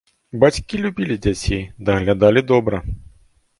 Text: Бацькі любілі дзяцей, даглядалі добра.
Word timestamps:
Бацькі 0.43 0.79
любілі 0.85 1.17
дзяцей, 1.27 1.61
даглядалі 1.91 2.45
добра. 2.55 2.83